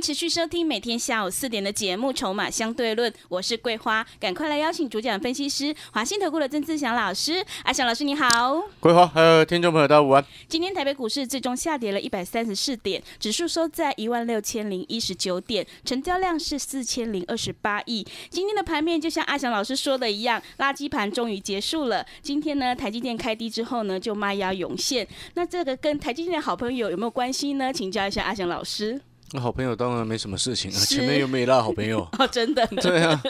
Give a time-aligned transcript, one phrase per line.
[0.00, 7.44] 持续收听每天下午四点的节目《筹码相对论》，我是桂花，赶快来邀请主讲分析师华信投顾的曾志祥老师。
[7.64, 10.24] 阿祥老师你好，桂花还有听众朋友大家午安。
[10.48, 18.06] 今天台北股市最终下跌了一百三十四点，指数收在一万六千零一十九点，成交量是四千零二十八亿。
[18.30, 22.06] 今天的盘面就像阿祥老师说的一样，垃圾盘终于结束了。
[22.22, 25.06] 今天呢，台积电开低之后呢，就卖压涌现。
[25.34, 27.70] 那这个跟台积电的好朋友有没有关系呢？
[27.70, 29.02] 请教一下阿祥老师。
[29.32, 32.66] 那好朋友当然没什么事情啊，前面又没拉好朋友 哦，真的。
[32.82, 33.22] 对啊，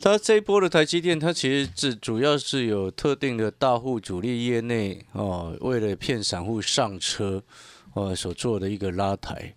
[0.00, 7.42] 他这一波的台积电，它其实是主要是有特定的大户主力业内哦，为了骗散户上车
[7.94, 9.54] 哦所做的一个拉抬。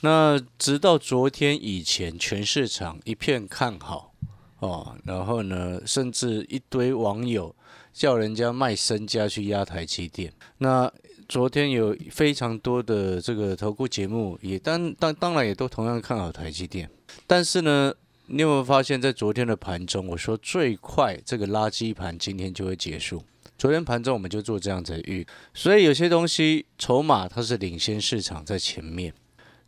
[0.00, 4.12] 那直到昨天以前，全市场一片看好
[4.58, 7.54] 哦，然后呢，甚至一堆网友
[7.94, 10.30] 叫人家卖身家去压台积电。
[10.58, 10.92] 那
[11.28, 16.88] 昨天有非常多的这个投顾节目，也当当当然也都同样看好台积电。
[17.26, 17.92] 但是呢，
[18.26, 23.22] 你有没有发现，在昨天的盘中，我说最快这个垃圾盘今天就会结束。
[23.56, 29.14] 昨天盘中我们就做这样子的预，所以有些东西筹码它是领先市场在前面。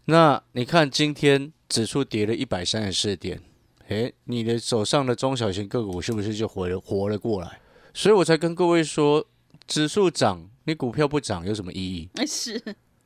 [0.06, 3.40] 那你看今天指数跌了一百三十四点，
[3.88, 7.60] 诶，你的手上的中小型个股是不是就活了活了过来？
[7.94, 9.26] 所以我才跟各位说，
[9.66, 10.50] 指数涨。
[10.66, 12.08] 你股票不涨有什么意义？
[12.26, 12.60] 是，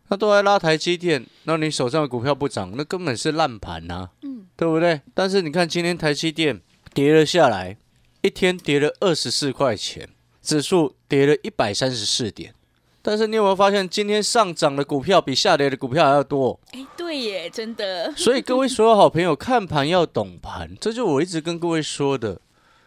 [0.09, 5.03] 那都在拉台积电，那你手上的股票不涨，那根本是烂盘呐，嗯，对不对？
[5.15, 6.61] 但是你看今天台积电
[6.95, 7.77] 跌了下来，
[8.23, 10.09] 一天跌了二十四块钱，
[10.43, 12.55] 指数跌了一百三十四点，
[13.03, 16.59] 但是你有没有发现今天上涨的股票比下跌的股票还要多？
[16.73, 18.11] 哎，对耶，真的。
[18.17, 22.41] 所以各位所有好朋友看盘要懂盘，这就我一直跟各位说的，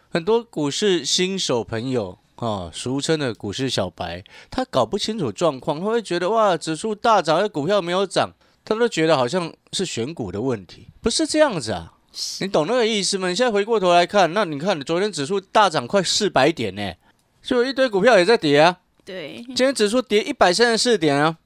[0.09, 2.17] 很多股市新手朋友。
[2.43, 8.31] 啊，俗称的股市小白，他搞不清楚状况，他会觉得哇，指数大涨，而股票没有涨，
[8.65, 11.93] 他都觉得好像是选股的问题，不是这样子啊？
[12.41, 13.27] 你懂那个意思吗？
[13.29, 16.93] 你现在回过头来看，那你看昨天指数大涨快四百点呢，
[17.41, 18.77] 就一堆股票也在跌啊。
[19.03, 21.37] 对，今天指数跌一百三十四点啊，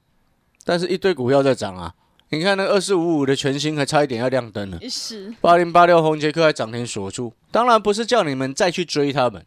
[0.64, 1.94] 但是一堆股票在涨啊。
[2.30, 9.42] 你看那二四五五的全新还差一点要亮灯了，是八零八六红杰克还涨停锁住，当然不是叫你们再去追他们。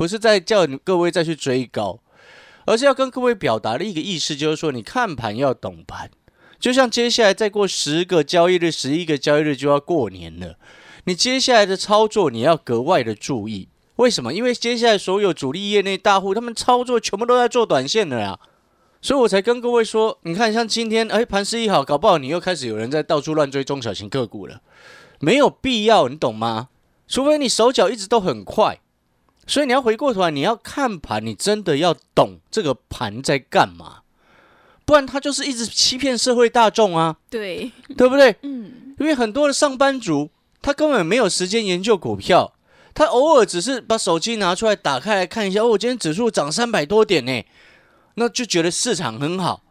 [0.00, 2.00] 不是在叫各位再去追高，
[2.64, 6.10] 而是要跟各位表达的一个意思，就是说你看盘要懂盘。
[6.58, 10.56] 就像接下来再过十个交易日、十一个交易日就要过年了，
[11.04, 13.68] 你接下来的操作你要格外的注意。
[13.96, 14.32] 为什么？
[14.32, 18.38] 因为接下来所有主力业内大户他们操作全部都在做短线的呀，
[19.02, 24.62] 所以我才跟各位说，你看像今天哎盘势一好，搞不好你又开始有人在到处乱追中小型个股了，
[25.18, 26.70] 没有必要，你懂吗？
[27.06, 28.80] 除非你手脚一直都很快。
[29.50, 34.02] 所以你要回过头来，你要看盘，你真的要懂这个盘在干嘛，
[34.84, 38.36] 不然他就是一直欺骗社会大众啊，对对不对？
[38.42, 40.30] 嗯，因为很多的上班族
[40.62, 42.52] 他根本没有时间研究股票，
[42.94, 47.44] 他偶尔只是把手机拿出来打开来看一下，哦，今天指数涨三百多点呢，
[48.14, 49.62] 那就觉得市场很好。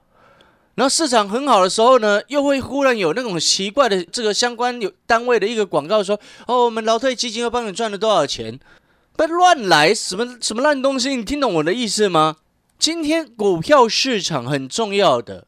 [0.75, 8.59] 然后市场很好的时候呢，又会忽然有那种奇怪的这个相关有单位的一个广告说，哦，我们劳退基金又帮你赚了多少钱。
[9.19, 11.13] 不乱来，什么什么烂东西？
[11.13, 12.37] 你听懂我的意思吗？
[12.77, 15.45] 今天股票市场很重要的，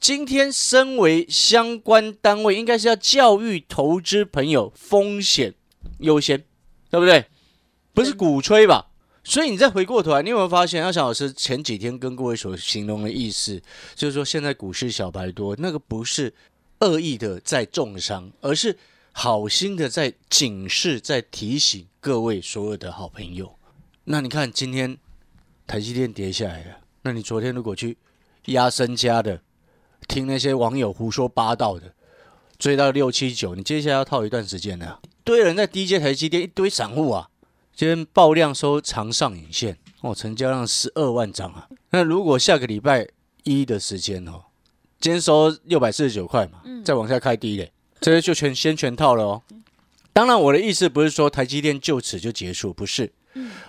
[0.00, 5.54] 今天身为相关单位，应该是要教育投资朋友风险
[6.00, 6.42] 优先，
[6.90, 7.26] 对不对？
[7.94, 8.86] 不是鼓吹吧？
[9.22, 13.62] 所以你再回过头来，你有没有发现，阿翔老师前几天跟各位所形容的意思，
[13.94, 16.34] 就是说现在股市小白多，那个不是
[16.80, 18.76] 恶意的在重伤，而是。
[19.20, 23.52] 好心的在警示，在提醒各位所有的好朋友。
[24.04, 24.96] 那你看今天
[25.66, 27.98] 台积电跌下来了，那你昨天如果去
[28.44, 29.42] 压身家的，
[30.06, 31.92] 听那些网友胡说八道的，
[32.60, 35.00] 追到六七九，你接下来要套一段时间呢。
[35.24, 37.28] 堆人在低阶台积电，一堆散户啊，
[37.74, 41.68] 今天爆量收长上影线哦，成交量十二万张啊。
[41.90, 43.08] 那如果下个礼拜
[43.42, 44.44] 一的时间哦，
[45.00, 47.72] 今天收六百四十九块嘛，再往下开低嘞。
[48.00, 49.42] 这就全先全套了哦。
[50.12, 53.12] 当然，我的意思不是说台积电就此就结束，不是。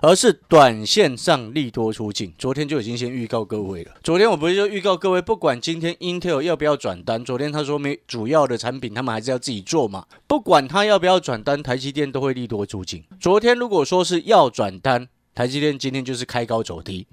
[0.02, 2.34] 而是短线上利多出尽。
[2.40, 3.92] 昨天就已经先预告各位了。
[4.04, 10.06] 昨天我不是就预告各位，不管今天 Intel 要不要转单，昨天他说没主要的产品，他们还是要自己做嘛。
[10.26, 13.04] 不管他要不要转单，台积电都会利多出尽。
[13.20, 17.06] 昨天如果说是要转单，台积电今天就是开高走低。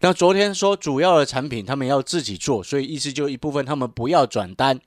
[0.00, 4.78] 那昨天说主要的产品他们要自己做，所以意思就一部分他们不要转单，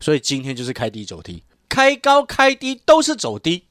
[0.00, 3.64] 所以今天就是开低走低，开高开低都是走低。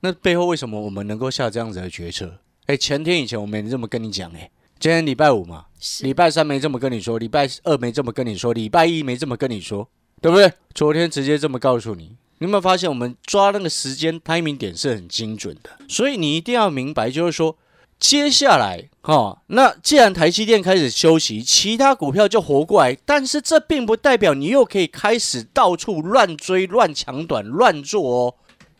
[0.00, 2.38] 那背后为什么我们能够下这样子的决策？
[2.66, 5.66] 哎，前天以前我没这么跟你讲哎，今天礼拜五嘛，
[6.00, 9.88] 礼拜三没这么跟你说，礼拜二没这么跟你说，礼拜一没这么跟你说，
[10.22, 10.52] 对不对？
[10.74, 15.70] 昨天直接这么告诉你，你有没有发现我们抓那个时间 timing 点是很精准的？
[15.88, 17.58] 所以你一定要明白，就是说
[18.00, 28.34] 接下来哈，那既然台积电开始休息，其他股票就活过来，但是这并不代表你又可以开始到处乱追、乱抢短、乱做哦。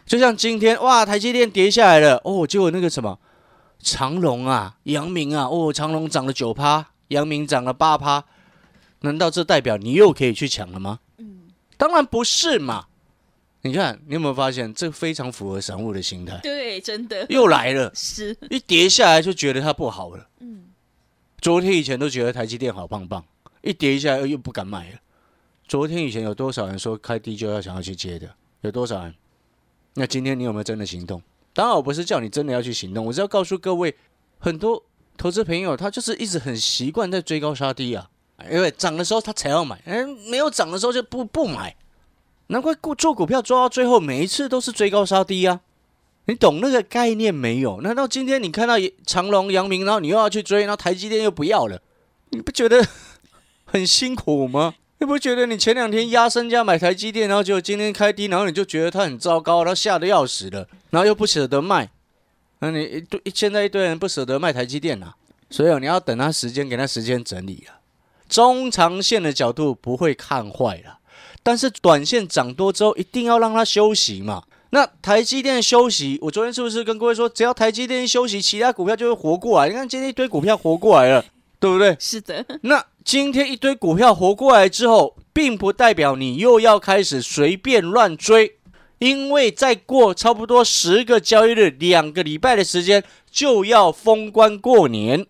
[0.07, 3.19] 就像今天哇，台积电跌下来了哦，结果那个什么
[3.79, 8.25] 长隆啊、阳明啊，哦，长隆涨了九趴，阳明涨了八趴，
[9.03, 11.01] 难道这代表你又可以去抢了吗？
[11.19, 11.43] 嗯，
[11.77, 12.87] 当然不是嘛。
[13.63, 16.39] 你看，你有没有发现这非常符合散户的心态？
[16.43, 20.29] 对，真的又来了， 是一跌下来就觉得它不好了。
[20.41, 20.71] 嗯，
[21.41, 23.25] 昨天以前都觉得台积电好棒棒，
[23.63, 24.99] 一跌下来又不敢买了。
[25.69, 28.35] 昨天以前有多少人说开低就要想要去接的？
[28.63, 29.15] 有多少人？
[29.95, 31.23] 那今天你有没有真的行动？
[31.53, 33.95] 当然，我不是叫你真的要去行动，我是要告诉各位，
[34.39, 34.83] 很多
[35.17, 38.09] 投资朋友他就是一直很习惯在追高杀低啊，
[38.51, 41.77] 因为涨的时候他才要买，嗯，没有涨的时候就不不买，
[42.51, 45.61] 难怪做股票做到最后每一次都是追高杀低啊，
[46.27, 47.81] 你懂那个概念没有？
[47.81, 48.75] 难道今天你看到
[49.07, 51.81] 长隆、阳明，然后你又要去追，然后台积电又不要了，
[52.31, 52.85] 你不觉得
[53.65, 54.75] 很辛苦吗？
[54.99, 61.89] 你不觉得你前两天压身家买台积电，然后结果今天开低，然后你就觉得它很糟糕，然后吓得要死了，然后又不舍得卖，
[62.59, 65.15] 那你一堆现在一堆人不舍得卖台积电呐，
[65.49, 67.79] 所以你要等它时间，给它时间整理啊。
[68.29, 70.99] 中长线的角度不会看坏了，
[71.43, 74.45] 但是短线涨多之后，一定要让它休息嘛。
[74.71, 79.69] 那台积电休息，我昨天是不是跟各位说，只要台积电休息，其他股票就会活过来？
[79.69, 81.25] 你看今天一堆股票活过来了。
[81.59, 81.95] 对不对？
[82.01, 82.43] 是的。
[82.63, 88.57] 那今天一堆股票活过来之后，并不代表你又要开始随便乱追，
[88.99, 95.27] 因为再过差不多十个交易日、两个礼拜的时间，就要封关过年，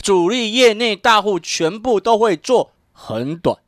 [0.00, 3.58] 主力业内大户全部都会做很短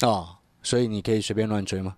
[0.00, 0.35] 啊，
[0.66, 1.94] 所以你可以随便乱追吗？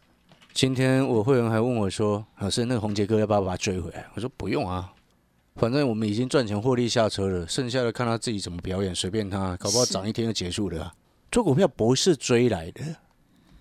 [0.53, 4.93] 今天我会员还问我说：“老师，那个红杰哥要不要把他追回来？”我说：“不用啊。”
[5.56, 10.93] 反正我们已经赚钱获利下车了，剩下的看他自己怎么表演，随便他，搞不好涨一天就结束了。
[11.32, 12.82] 做股票不是追来的，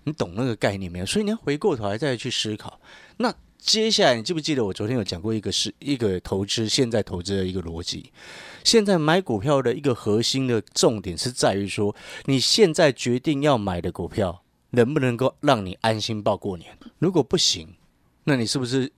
[0.04, 1.06] 你懂那个概念没有？
[1.06, 2.78] 所以你要回过头来再去思考。
[3.16, 8.12] 那接下来你记不记得我昨天有讲过一个是一个投资现在投资的一个逻辑？
[8.62, 11.96] 现在买股票的一个核心的重点是在于说，
[12.26, 16.76] 你现在决定要买的股票能不能够让你安心报过年？
[16.98, 17.76] 如果不行，
[18.24, 18.92] 那你是不是？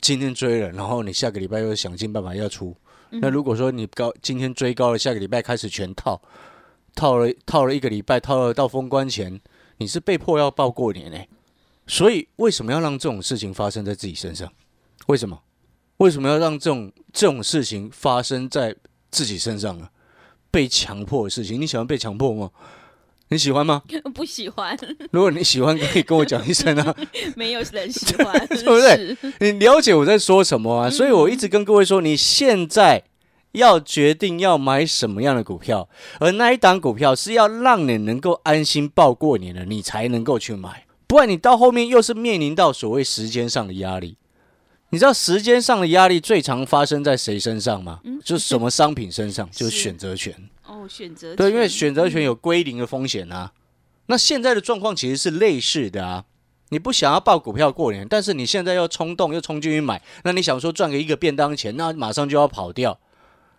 [0.00, 2.74] 今天追了，然后你下个礼拜又想尽办法要出。
[3.10, 6.18] 那如果说你高今天追高了，下个礼拜开始全套，
[6.94, 9.38] 套了套了一个礼拜，套了到封关前，
[9.76, 11.28] 你是被迫要报过年哎。
[11.86, 14.50] 所以为什么要让这种事情发生在自己身上？
[15.08, 15.38] 为什么？
[15.98, 18.74] 为什么要让这种这种事情发生在
[19.10, 19.90] 自己身上呢？
[20.50, 22.50] 被强迫的事情，你喜欢被强迫吗？
[23.32, 23.82] 你喜欢吗？
[24.14, 24.78] 不喜欢。
[25.10, 26.94] 如果你喜欢，可以跟我讲一声啊。
[27.34, 29.16] 没有人喜欢， 对不对？
[29.40, 30.90] 你了解我在说什么啊？
[30.90, 33.04] 所以我一直跟各位说，你现在
[33.52, 35.88] 要决定要买什么样的股票，
[36.20, 40.84] 而那一档股票是要让你能够安心报过年的，你才能够去买。
[41.06, 44.16] 不然你到后面又是面临到所谓时间上的压力。
[44.90, 48.00] 你知道时间上的压力最常发生在谁身上吗？
[48.22, 49.48] 就是什么商品身上？
[49.50, 50.34] 就是选择权。
[50.72, 53.52] 哦，选择对，因为选择权有归零的风险啊。
[54.06, 56.24] 那现在的状况其实是类似的啊。
[56.70, 62.98] 你不想要报股票过年，但是你现在又冲动又冲进去买，那你想说赚个一个便当钱，那马上就要跑掉。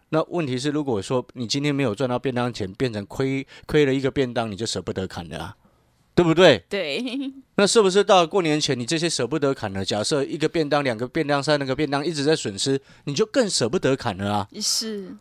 [0.10, 5.56] 那问题是，如果说你今天没有赚到便当钱，变成亏亏了一个便当，你就舍不得砍了啊，
[6.16, 6.64] 对不对？
[6.68, 7.04] 对。
[7.58, 9.86] 那是不是到过年前，你这些舍不得砍的？
[9.86, 14.48] 假设一个便当、两个便当、三那个便当一直在损失，你就更舍不得砍了啊？
[14.60, 15.16] 是。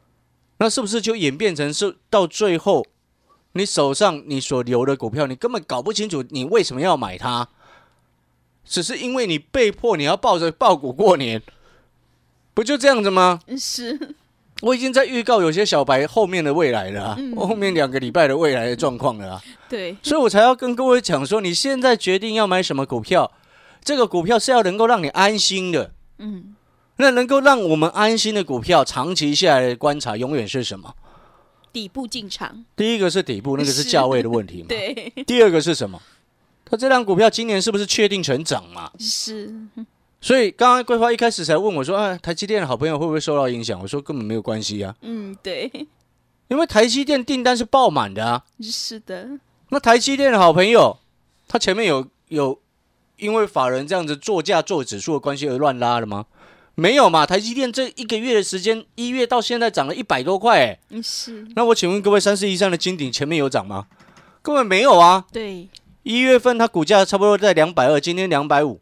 [0.63, 2.87] 那是不是就演变成是到最后，
[3.55, 7.49] 你手上你所留的股票，你根本搞不清楚你为什么要买它，
[8.65, 11.43] 只是因为你被迫你要抱着爆股过年，
[12.55, 13.41] 不就这样子吗？
[13.59, 14.15] 是，
[14.61, 19.33] 我已经在预告有些小白后面的未来了啊，后面两个礼拜的未来的状况了。
[19.33, 23.33] 啊对，所以我才要跟各位讲说，你现在决定要买什么股票，
[23.83, 25.91] 这个股票是要能够让你安心的。
[26.19, 26.55] 嗯。
[27.03, 30.95] 那能够让我们安心的股票，长期下来的观察，永远是什么？
[31.73, 34.67] 底部进场，第一个是底部，那个是是价位的问题嘛。
[34.71, 36.01] 对，第二个是什么？
[36.65, 38.91] 它这张股票今年是不是确定成长嘛？
[38.99, 39.53] 是，
[40.21, 45.71] 所以刚刚桂花一开始才问我说：“啊，台积电的好朋友会不会受到影响？”我说根本没有关系啊，嗯，对，
[46.49, 48.45] 因为台积电订单是爆满的啊。
[48.61, 49.29] 是的，
[49.71, 50.99] 那台积电的好朋友，
[51.49, 52.59] 他前面有有
[53.17, 56.27] 因为法人这样子做价做指数的关系而乱拉的吗？
[56.75, 60.79] 没有嘛，台积电这一个月的时间，一月到现在涨了一百多块，哎，
[61.55, 63.87] 那我请问各位，三四一上的金鼎前面有涨吗？
[64.41, 65.27] 根本没有啊。
[65.31, 65.69] 对，
[66.03, 68.81] 一月份它股价差不多在两百二，今天两百五，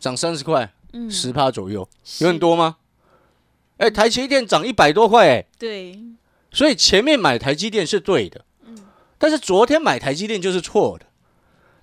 [0.00, 1.88] 涨三十块，嗯，十趴左右，
[2.18, 2.76] 有很，多吗？
[3.76, 5.98] 哎，台积电涨一百多块，哎，对，
[6.50, 8.76] 所以前面买台积电是对的，嗯
[9.18, 11.06] 但是昨天买台积电就是错的。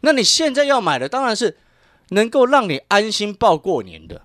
[0.01, 1.57] 那你现在要买的当然是
[2.09, 4.23] 能够让你安心报过年的。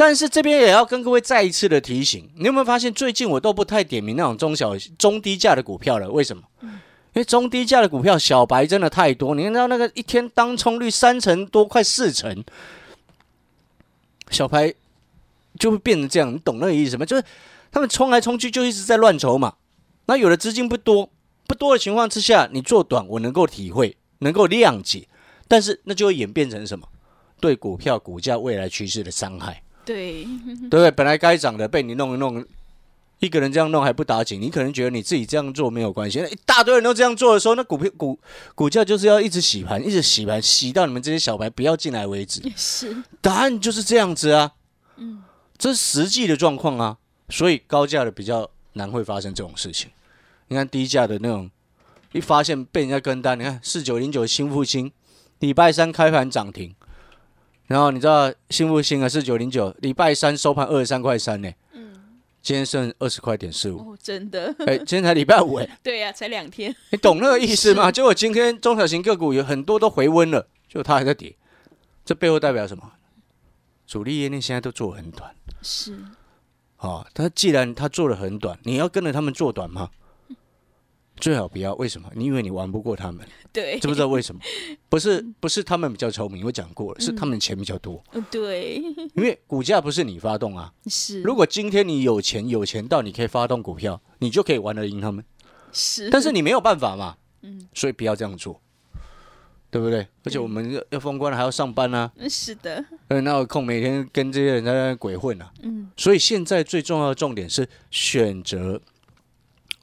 [0.00, 6.10] 但是这边也要跟各位再一次的提醒，你有没有发现最近我都不太点名那种中小中低价的股票了？
[6.10, 6.42] 为什么？
[6.62, 6.70] 因
[7.16, 12.42] 为中低价的股票小白真的太多，你看到那个一天当冲率三成多，快四成，
[14.30, 14.72] 小白
[15.58, 17.04] 就会变成这样，你懂那个意思吗？
[17.04, 17.22] 就是
[17.70, 19.52] 他们冲来冲去就一直在乱筹码，
[20.06, 21.10] 那有的资金不多，
[21.46, 25.06] 不多的情况之下，你做短我能够体会，能够谅解，
[25.46, 26.88] 但是那就会演变成什么？
[27.38, 30.90] 对股票股价未来趋势的伤害，对，对不对？
[30.92, 32.44] 本来该涨的被你弄一弄，
[33.18, 38.16] 一个人这样弄还不打紧，你可能觉得你自己这样做没有关系，那一大堆人都这样做的时候，那股票股
[38.54, 42.40] 股价就是要一直洗盘，一直洗盘，洗到你们这些小白不要进来为止。
[42.56, 44.52] 是，答案就是这样子啊，
[44.96, 45.22] 嗯，
[45.58, 46.96] 这是实际的状况啊，
[47.28, 49.90] 所以高价的比较难会发生这种事情。
[50.46, 51.50] 你看低价的那种，
[52.12, 54.92] 一发现被人家跟单，你看四九零九新复兴，
[55.40, 56.74] 礼拜三开盘涨停，
[57.70, 61.92] 然后你知道新复兴啊是九零九礼拜三收盘二十三块三呢，嗯，
[62.42, 67.88] 今天剩二十块点四五，哦，真的，哎，今天才礼拜五哎， 对呀，才两天，你懂那个意思吗？
[67.92, 71.32] 结果今天中小型个股有很多都回温了，就它还在跌，
[72.04, 72.90] 这背后代表什么？
[73.86, 75.32] 主力业内现在都做很短。
[75.62, 75.96] 是，
[76.78, 79.90] 哦，他既然他做的很短，你要跟着他们做短吗？
[81.20, 81.74] 最好不要。
[81.74, 82.10] 为什么？
[82.14, 84.40] 你以为你玩不过他们， 对，知不知道为什么？
[84.88, 88.02] 不是，不是他们比较聪明，我讲过了，是他们钱比较多。
[88.12, 88.76] 嗯，对，
[89.14, 90.72] 因为股价不是你发动啊。
[90.86, 95.24] 是，如果今天你有钱，有钱到你可以发动股票，你就可以玩得赢他们。
[95.72, 98.60] 是，但是你没有办法嘛，嗯，所以不要这样做，
[99.70, 100.06] 对不对？
[100.24, 105.52] 而且我们要要封关了，还要上班啊，嗯，是的，呃，那有空每天跟这些人在那鬼混啊。
[105.62, 108.80] 嗯，所以现在最重要的重点是选择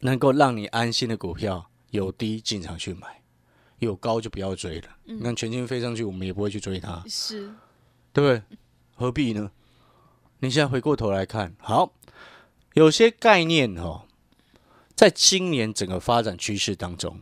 [0.02, 3.22] 能够让你安心的股票，有低进场去买，
[3.80, 4.88] 有高就不要追了。
[5.06, 7.54] 你看全金飞上去，我们也不会去追它，是，
[8.14, 8.42] 对不对？
[8.96, 9.52] 何必呢？
[10.40, 11.94] 你现在回过头来看，好，
[12.74, 14.04] 有些概念哦，
[14.96, 17.22] 在今年整个发展趋势当中，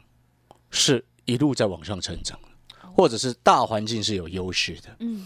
[0.69, 2.37] 是一路在往上成长，
[2.93, 4.95] 或者是大环境是有优势的。
[4.99, 5.25] 嗯，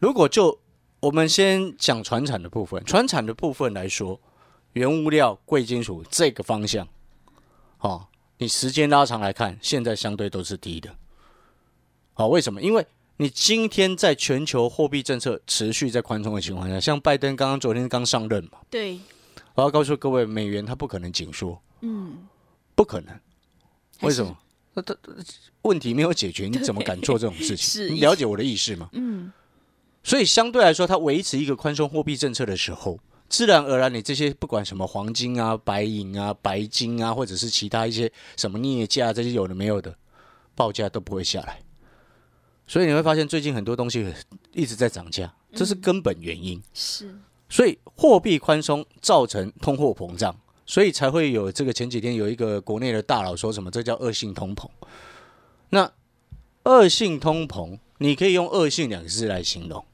[0.00, 0.60] 如果就
[1.00, 4.20] 我们先讲船产的部分，船产的部分来说，
[4.74, 6.86] 原物料、贵金属这个方向，
[7.78, 8.06] 哦，
[8.38, 10.94] 你时间拉长来看，现在相对都是低的。
[12.12, 12.60] 好、为什么？
[12.60, 18.98] 因为你今天在全球货币政策持续在宽松的情况下，像拜登刚刚昨天刚上任嘛，对，
[19.54, 22.26] 我要告诉各位，美元它不可能紧缩，嗯，
[22.74, 23.18] 不可能。
[24.00, 24.36] 为什么？
[24.74, 24.96] 那他
[25.62, 27.58] 问题没有解决，你怎么敢做这种事情？
[27.58, 28.88] 是你了解我的意思吗？
[28.92, 29.32] 嗯，
[30.02, 39.96] 所以相对来说，它维持一个宽松货币政策的时候，自然而然，你这些不管什么黄金啊、白银啊、白金啊，或者是其他一些什么镍价这些有的没有的，
[40.54, 41.60] 报价都不会下来。
[42.66, 44.14] 所以你会发现，最近很多东西
[44.52, 46.62] 一直在涨价，这是根本原因。
[46.72, 47.14] 是，
[47.48, 54.66] 所以货币宽松造成通货膨胀，所以才会有这个前几天有一个国内的大佬说什么，这叫恶性通膨。
[55.70, 55.92] 那
[56.64, 59.84] 恶性通膨，你可以用恶性两个字来形容，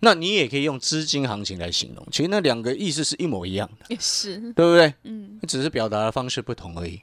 [0.00, 4.94] 那你也可以用资金行情来形容，其实那两个意思是一模一样的，也是，对不对？
[5.02, 7.00] 嗯，只是表达的方式不同而已。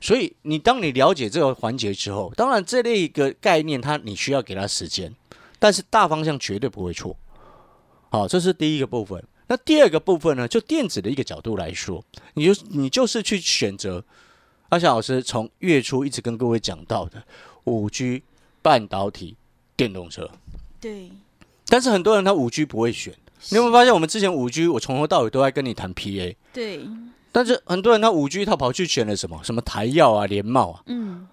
[0.00, 5.14] 所以你当你了解这个环节之后，当然这类一个概念，它你需要给它时间，
[5.58, 7.16] 但是大方向绝对不会错。
[8.10, 9.22] 好，这是第一个部分。
[9.48, 14.04] 那第二个部分呢，就电子的一个角度来说，你就你就是去选择
[14.68, 17.22] 阿翔老师从月初一直跟各位讲到的
[17.64, 18.22] 五 G、
[18.60, 19.36] 半导体、
[19.76, 20.30] 电动车。
[20.80, 21.10] 对，
[21.68, 23.14] 但是很多人他五 G 不会选，
[23.50, 26.80] 你有没有发现我们之前五 G 我从头到尾都在跟你谈 PA，对，
[27.30, 31.28] 但是很多人他五 G 他跑去选了什么什么台药啊、联茂啊，嗯，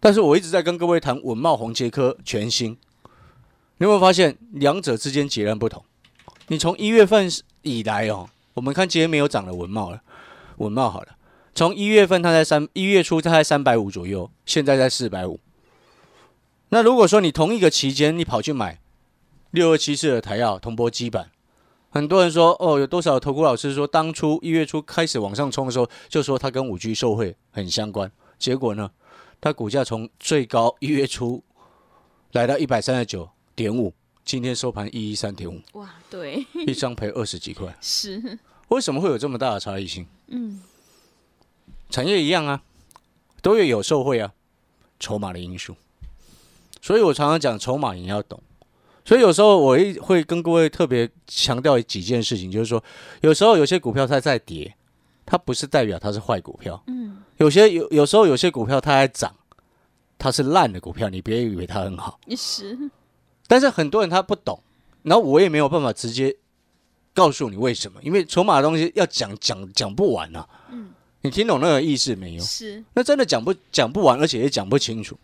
[0.00, 2.72] 但是我一直在跟各位谈稳茂、红杰科、全新，
[3.78, 5.84] 你有没有发现两者之间截然不同？
[6.48, 7.30] 你从一月份
[7.62, 10.00] 以来哦，我们看今天没有涨的文茂了，
[10.56, 11.08] 文茂好了，
[11.54, 15.38] 从一月份它在三一月初它在三百五左右，现在在四百五。
[16.70, 18.80] 那如果说你同一个期间你跑去买
[19.50, 21.30] 六二七四的台药铜箔基板，
[21.90, 28.90] 很多人说哦，有多少投顾老师说当初一月初开始往上冲的时候，就说它跟五 G 受惠很相关，结果呢，
[29.40, 31.42] 它股价从最高一月初
[32.32, 38.38] 来到一百三十九点五，今天收盘一一三点五，哇，对，一张赔二十几块， 是，
[38.68, 40.06] 为什么会有这么大的差异性？
[40.26, 40.60] 嗯，
[41.88, 42.62] 产业一样啊，
[43.40, 44.34] 都有有受惠啊，
[45.00, 45.74] 筹码的因素。
[46.82, 48.42] 所以我常常讲筹码你要懂。
[49.08, 52.84] 所以有时候我一会跟各位特别强调几件事情，就是说，
[53.22, 54.76] 有时候有些股票它在跌，
[55.24, 56.78] 它不是代表它是坏股票。
[56.88, 59.34] 嗯，有些有有时候有些股票它在涨，
[60.18, 62.20] 它是烂的股票，你别以为它很好。
[62.26, 62.78] 也是，
[63.46, 64.60] 但是很多人他不懂，
[65.04, 66.36] 然后我也没有办法直接
[67.14, 70.46] 告诉你为什么，因为筹码的东西要讲讲讲不完啊。
[70.70, 70.90] 嗯，
[71.22, 72.44] 你听懂那个意思没有？
[72.44, 75.18] 是，那真的讲不讲不完，而且也讲不清楚。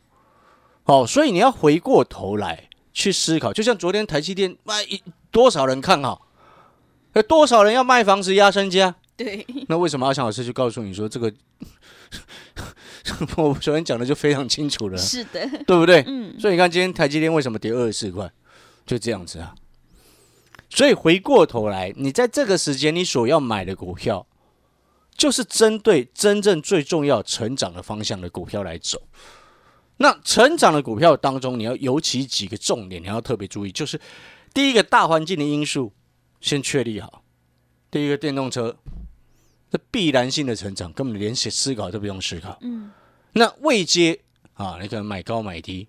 [0.85, 6.26] 哦，所以你要回过头来去思考，就像昨天台积电卖一多少人看好，
[7.12, 8.94] 有多少人要卖房子压身家？
[9.16, 11.32] 对，那为什么阿强老师就告诉你说这个？
[13.36, 16.02] 我昨天讲的就非常清楚了，是的，对不对？
[16.06, 18.30] 嗯，所以你看今天台积电为什么跌二十四块，
[18.86, 19.54] 就这样子啊。
[20.70, 24.26] 所以回过头来，你在这个时间你所要买的股票，
[25.16, 29.02] 就是针对真正最重要成长的方向的股票来走。
[29.96, 34.00] 那成长的股票当中，你要尤其几个重点，你要特别注意，就是
[34.52, 35.92] 第一个大环境的因素
[36.40, 37.22] 先确立好。
[37.90, 38.76] 第一个电动车，
[39.70, 42.58] 这必然性的成长，根本连思思考都不用思考。
[42.62, 42.90] 嗯，
[43.34, 44.18] 那未接
[44.54, 45.86] 啊，你可能买高买低，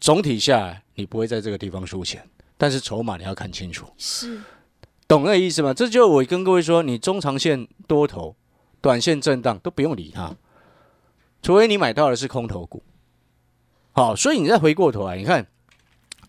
[0.00, 2.24] 总体下来你不会在这个地方输钱，
[2.56, 4.40] 但是筹码你要看清楚，是，
[5.08, 5.74] 懂那个意思吗？
[5.74, 8.36] 这就我跟各位说，你中长线多头、
[8.80, 10.36] 短线震荡都不用理它，
[11.42, 12.80] 除非你买到的是空头股。
[13.98, 15.44] 好，所以你再回过头来，你看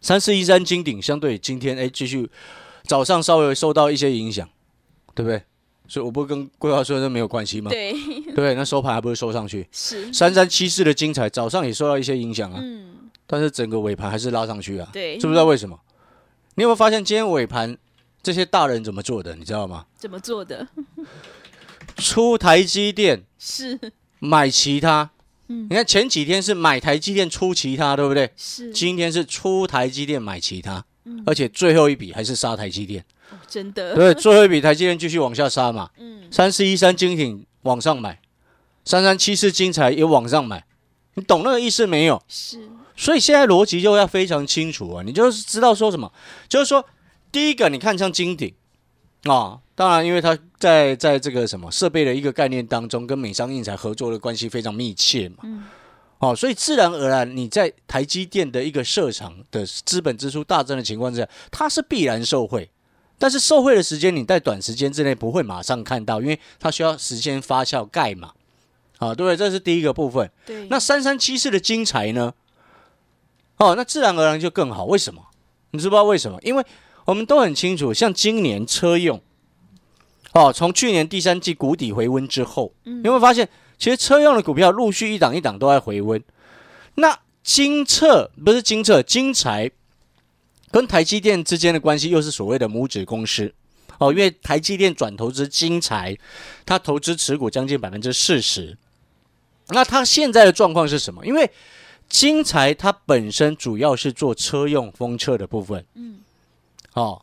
[0.02, 2.28] 三四一三金鼎相对今天哎继续
[2.86, 4.50] 早上稍微受到一些影响，
[5.14, 5.44] 对不对？
[5.88, 7.70] 所以我不跟桂花说这没有关系吗？
[7.70, 7.94] 对，
[8.34, 9.68] 对那收盘还不是收上去？
[9.72, 15.80] 是，三三七四的精彩早上也受到一些影响啊，嗯，但是整个尾盘还是拉上去啊，对，知不知道为什么？
[16.56, 17.78] 你有没有发现今天尾盘
[18.24, 19.36] 这些大人怎么做的？
[19.36, 19.86] 你知道吗？
[19.96, 20.68] 怎么做的？
[21.98, 23.80] 出台积电是，
[24.18, 25.12] 买其他，
[25.50, 25.68] 嗯。
[25.70, 28.32] 你看前几天是买台积电出其他，对不对？
[28.38, 31.22] 是，今天是出台积电买其他，嗯。
[31.26, 38.20] 而且最后一笔还是杀台积电，哦真的，对，最后一笔台积电继续往下杀嘛， 嗯，三四一三精品往上买，
[38.86, 40.64] 三三七四精彩也往上买，
[41.16, 42.22] 你懂那个意思没有？
[42.28, 46.12] 是，所以现在逻辑就要非常清楚啊，你就是知道说什么，
[46.48, 46.86] 就是说
[47.32, 48.54] 第一个，你看像金鼎
[49.24, 55.64] 啊，当然因为它在在这个什么设备的一个概念当中，跟美商印材合作的关系非常密切嘛，嗯，
[56.20, 62.70] 哦，所以自然而然你在台积电的一个设厂的资本支出大增的情况之下，它是必然受惠。
[63.22, 68.32] 但是受惠的时间，你在短时间之内不会马上看到，因为它需要时间发酵盖嘛，
[68.98, 69.36] 啊，对不对？
[69.36, 70.32] 这是第一个部分。
[70.46, 72.34] 对，那三三七四的精彩呢？
[73.58, 74.86] 哦，那自然而然就更好。
[74.86, 75.22] 为什么？
[75.72, 76.40] 你知不知道为什么？
[76.44, 76.66] 因为
[77.04, 79.22] 我们都很清楚，像今年车用，
[80.34, 86.22] 哦，从去年第三季谷底回温之后，嗯你有没有发现，其实车用的股票陆续一档一档都在回温。
[86.96, 89.72] 那金策不是金策，金财
[90.72, 93.54] 跟台积电之间的关系又是所谓的母子公司。
[93.98, 96.18] 哦，因为台积电转投资金财，
[96.66, 98.78] 它投资持股将近百分之四十。
[99.70, 101.26] 那它现在的状况是什么？
[101.26, 101.50] 因为
[102.08, 106.20] 金财它本身主要是做车用封测的部分，嗯，
[106.94, 107.22] 哦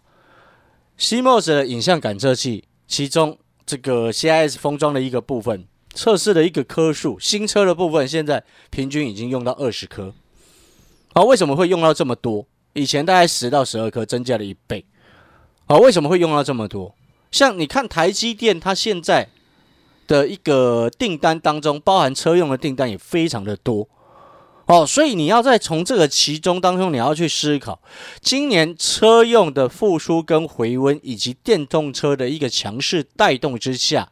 [0.99, 10.15] ，CMOS 的影像感测器，其中这个 CIS 封装的一个部分，测试的一个颗数，新车的部分现在平均已经用到二十颗。
[11.13, 12.47] 好、为什么会用到这么多？
[12.75, 14.85] 以前大概十到十二颗，增加了一倍。
[15.67, 16.95] 好、为什么会用到这么多？
[17.33, 19.29] 像你看台积电，它现在
[20.07, 23.89] 的一个订单当中，包含车用的订单也非常的多。
[24.67, 27.81] 哦，所以你要在从这个其中当中，你要去思考，
[28.21, 34.11] 今年车用的复苏跟回温，以及电动车的一个强势带动之下，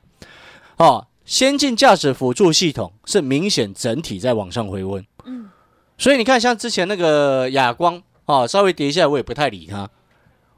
[0.76, 5.04] 哦，先进驾驶辅助系统是明显整体在往上回温。
[5.24, 5.50] 嗯，
[5.98, 9.90] 所以你看，像之前那个亚光哦，稍微跌一下，我也不太理它。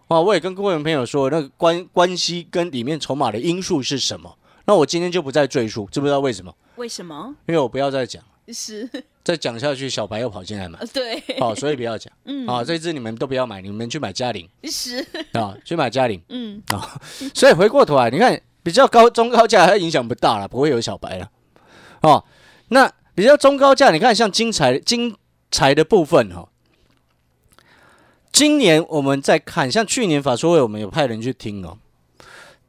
[0.09, 4.37] 哦，我也跟各位朋友说，那个关关系跟里面筹码的因素是什么？
[4.67, 6.55] 那我今天就不再赘述，知不知道为什么？
[6.77, 7.35] 为什么？
[7.49, 8.89] 因为我不要再讲，是，
[9.25, 10.79] 再讲下去，小白又跑进来买。
[10.79, 12.13] 呃，对，哦，所以不要讲。
[12.25, 17.01] 嗯，啊，这支你们都不要买，你们去买嘉陵是，啊，去买嘉陵嗯，啊。
[17.35, 21.31] 所以回过头来，你看比较高中高价它影响不大了，不会有小白了
[22.03, 22.25] 哦。
[22.69, 25.17] 那比较中高价，你看像金财金
[25.51, 26.49] 财的部分哈、哦，
[28.31, 31.79] 今年我们在看，像去年法说会我们有派人去听哦，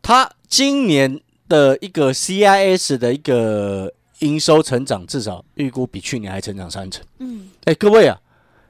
[0.01, 7.05] 他今年的一个 CIS 的一个营收成长，至少预估比去年还成长三成。
[7.19, 8.19] 嗯，哎，各位啊，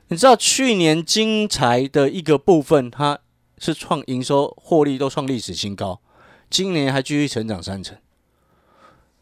[0.09, 3.19] 你知道去年金财的一个部分，它
[3.57, 5.99] 是创营收获利都创历史新高，
[6.49, 7.97] 今年还继续成长三成。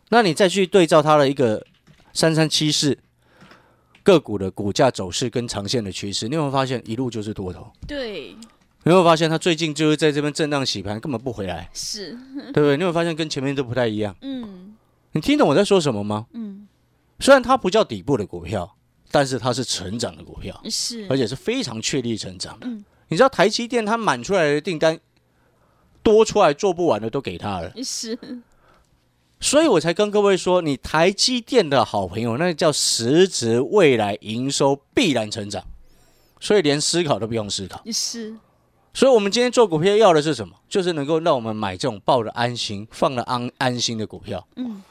[0.09, 1.65] 那你再去对照它的一个
[2.13, 2.97] 三三七四
[4.03, 7.71] 个股的股价走势跟长线的趋势，你有没有发现一路就是多头？
[7.87, 8.35] 对，
[8.83, 12.11] 你有没有发现它最近就是在这边震荡洗盘，根本不回来，是，
[12.53, 12.77] 对不对？
[12.77, 14.15] 你有没有发现跟前面都不太一样？
[14.21, 14.64] 嗯，
[15.15, 16.27] 你听懂我在说什么吗？
[16.33, 16.67] 嗯，
[17.19, 18.75] 虽然它不叫底部的股票，
[19.09, 20.61] 但是它是成长的股票。
[20.69, 22.67] 是，而且是非常确立成长的。
[22.67, 24.99] 嗯你知道台积电它满出来的订单
[26.01, 28.17] 多出来做不完的都给他了，是，
[29.39, 35.63] 所以我才跟各位说，你台积电的好朋友，那叫实质未来营收必然成长，
[36.39, 37.79] 所以连思考都不用思考。
[37.93, 38.35] 是，
[38.91, 40.55] 所以我们今天做股票要的是什么？
[40.67, 44.47] 就是能够让我们买这种抱着安心、放了安安心的股票。
[44.55, 44.81] 嗯，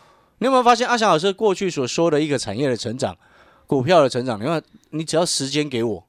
[0.45, 3.17] 你有没有发现阿翔老师过去所说的一个产业的成长、
[3.67, 4.39] 股票的成长？
[4.39, 6.05] 你看，你只要时间给我，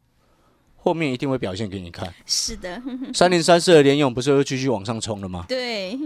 [0.75, 2.13] 后面一定会表现给你看。
[2.25, 2.81] 是的，
[3.13, 5.45] 三零三四的联用不是又继续往上冲了吗？
[5.47, 5.97] 对，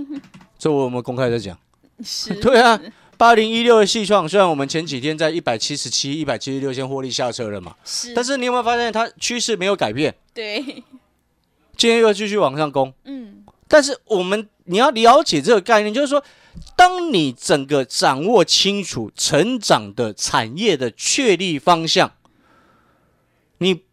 [0.60, 1.58] 这我们公开在讲？
[2.06, 2.80] 是，对啊，
[3.18, 10.14] 八零一六的细创，虽然我们前几天在一百七十七、一百七十六先获利下车了嘛，是，但是你有没有发现它趋势没有改变？
[10.36, 10.64] 对，
[11.76, 12.94] 今天又继续往上攻。
[13.06, 13.39] 嗯，
[13.70, 16.22] 但是我们你要了解这个概念，就是说，
[16.76, 22.12] 当你整个掌握清楚成长的产业的确立方向，
[23.60, 23.84] 你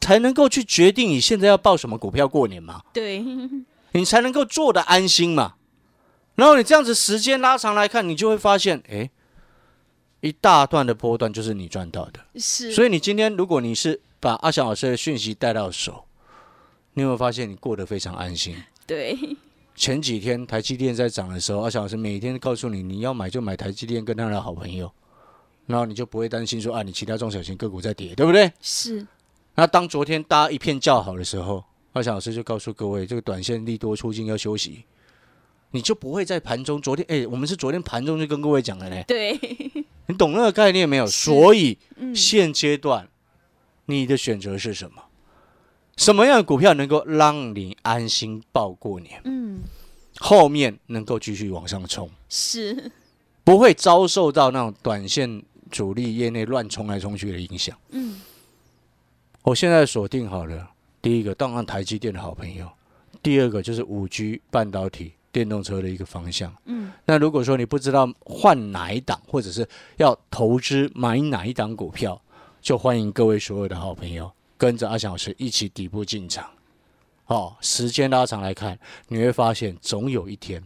[0.00, 2.82] 才能够去决定你现在要报什么股票过年嘛。
[2.92, 3.24] 对，
[3.92, 5.54] 你才能够做的安心嘛。
[6.34, 9.08] 然后你这样子时间拉长来看，你就会发现，哎，
[10.20, 12.18] 一大段的波段就是你赚到的。
[12.34, 16.06] 是，所以你今天如果你是把阿翔老师的讯息带到手，
[16.94, 18.56] 你有没有发现你过得非常安心？
[18.86, 19.16] 对，
[19.74, 24.92] 前几天台积电在涨的时候，阿翔老师每天告诉你，你要买就买台积电跟他的好朋友，
[25.66, 28.52] 然后你就不会担心说啊，你其他中小型个股在跌，对不对？
[28.60, 29.06] 是，
[29.54, 34.84] 那当昨天大家一片叫好的时候，阿翔老师就告诉各位，这个短线利多出尽要休息，
[35.70, 36.80] 你就不会在盘中。
[36.80, 39.38] 昨天，哎、我们是昨天盘中就跟各位讲了呢，对，
[40.06, 41.06] 你懂那个概念没有？
[41.06, 43.08] 所以嗯，现阶段
[43.86, 45.02] 你的选择是什么？
[45.96, 49.20] 什么样的股票能够让你安心报过年？
[49.24, 49.60] 嗯，
[50.18, 52.90] 后面能够继续往上冲，是，
[53.44, 57.76] 不会遭受到那种短线主力业内乱冲来冲去的影响。
[57.90, 58.20] 嗯，
[59.42, 62.68] 我现在锁定好了，第一个当然台积电的好朋友，
[63.22, 66.54] 第二个就是五 G 半导体电动车的一个方向。
[66.64, 72.20] 嗯，那如果说你不知道换哪一档，或者是要投资买哪一档股票，
[72.60, 74.30] 就欢迎各位所有的好朋友
[74.62, 76.48] 跟着阿翔老师一起底部进场。
[77.26, 80.62] 哦，时间拉长来看，你会发现总有一天，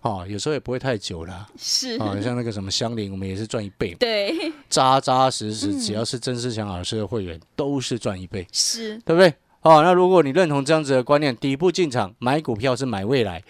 [0.00, 1.46] 哦，有时候也不会太久了。
[1.58, 8.46] 是，啊、像那个什么香菱，我们也是赚一倍嘛，对，扎扎实实，嗯只要是曾仕强老师的会员，都是赚一倍。
[8.52, 9.28] 是，对不对？
[9.60, 13.44] 哦，那如果你认同这样子的观念，底部进场买股票是买未来，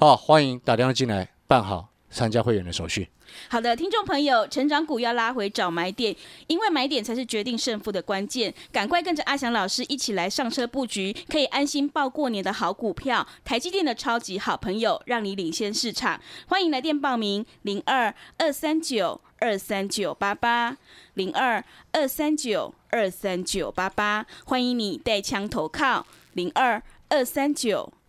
[0.00, 3.08] 哦，欢迎打电话进来办好参加会员的手续。
[3.48, 6.14] 好的，听众朋友，成长股要拉回找买点，
[6.46, 8.54] 因为买点才是决定胜负的关键。
[8.70, 16.20] 赶快跟着阿翔老师一起来上车布局，可以安心报过年的好股票，台积电的超级好朋友，让你领先市场。
[16.46, 20.76] 欢迎来电报名：零二二三九二三九八八
[21.14, 24.24] 零二二三九二三九八八。
[24.44, 27.92] 欢迎你带枪投靠零二二三九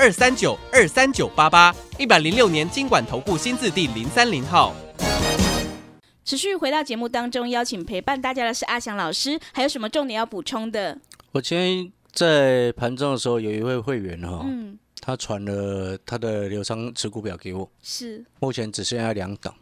[0.00, 4.74] 二三九二三九八八，一百零六年经管投顾新字第零三零号。
[6.24, 10.96] 持续回到节目当中，邀请陪伴大家的是阿翔老师，还有什么重点要补充的？
[11.32, 18.24] 我今天在盘中的时候，有一位会员哈、嗯，他传了他的流仓持股表给我，是。
[18.38, 19.54] 目前只剩下两档，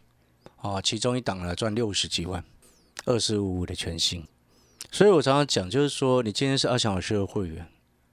[0.59, 2.44] 啊，其中一档呢赚六十几万，
[3.07, 4.24] 二十五五的全新，
[4.92, 7.66] 所以我常常讲，就是说，你今天是阿翔老师的会员，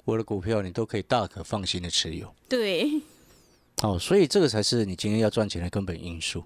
[0.06, 2.34] 我的股票你都可以大可放心的持有。
[2.48, 2.90] 对，
[3.82, 6.44] 哦，所以这个才是你今天要赚钱的根本因素，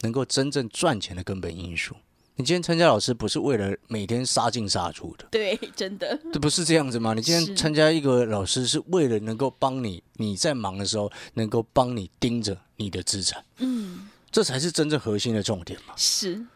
[0.00, 1.94] 能够真正赚钱的根本因素。
[2.36, 7.12] 你今天参加老师不是为了每天杀进杀出的，对，真的，这不是这样子吗？
[7.12, 15.92] 你今天参加一个老师是为了能够帮你，你在忙的时候能够帮你盯着你的资产，嗯，这才是真正核心的重点嘛。
[15.98, 16.46] 是，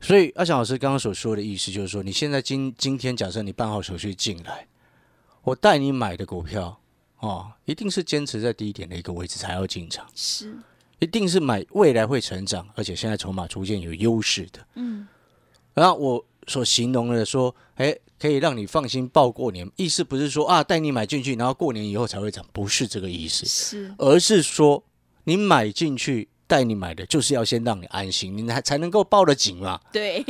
[0.00, 4.68] 所以阿翔老师刚刚所说的意思就是说，你现在今今天假设你办好手续进来，
[5.50, 6.80] 我带你买的股票
[7.18, 10.56] 哦，一定是坚持在低点的一个位置才要进场，是，
[11.00, 14.64] 一定是买未来会成长，而且现在筹码逐渐有优势的。
[14.76, 15.08] 嗯，
[15.74, 24.84] 然后我所形容的说，哎，可以让你放心报过年，意思不是说啊带你买进去，然后过年以后才会涨，不是这个意思，是，而是说
[25.24, 29.80] 你买进去带你买的，就是要先让你安心，你才才能够报得紧嘛。
[29.92, 30.24] 对，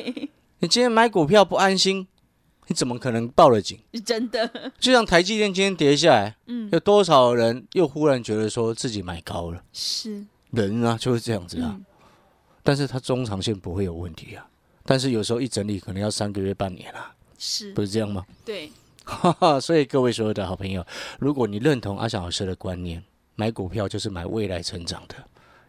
[0.61, 2.09] 你今天买股票不安心，
[2.71, 3.77] 你怎么可能报了警？
[4.07, 9.61] 真的，就像台积电今天跌下来，嗯，有多少人又忽然觉得说自己买高了？
[9.73, 11.85] 是，人啊就是这样子啊，嗯，
[12.63, 14.47] 但是它中长线不会有问题啊。
[14.85, 17.73] 但是有时候一整理可能要三个月、半年啊，是。
[17.73, 18.25] 不，是这样吗？
[18.45, 18.71] 对，
[19.03, 20.87] 哈哈，所以各位所有的好朋友，
[21.19, 23.03] 如果你认同阿翔老师的观念，
[23.35, 25.17] 买股票就是买未来成长的；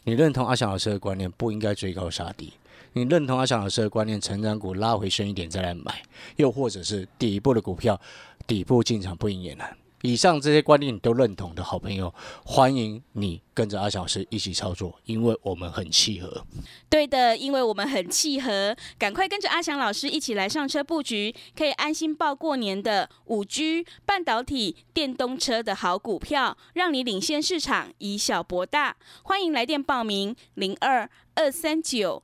[0.03, 2.49] 你认同阿翔老师的观念，不应该追高杀低；
[2.93, 6.03] 你认同阿翔老师的观念，成长股拉回升一点再来买，
[6.35, 7.99] 又或者是底部的股票
[8.45, 9.77] 底部进场不赢也难。
[10.03, 12.11] 以上这些观念你都认同的好朋友，
[12.43, 16.43] 欢迎你跟着阿翔老师一起操作，因为我们很契合。
[16.89, 28.97] 对的，因为我们很契合，赶快跟着阿翔老师一起来上车布局，可以安心报过年的五 G、半导体、电动车的好股票，让你领先市场，以小博大。
[29.21, 32.23] 欢迎来电报名：零二二三九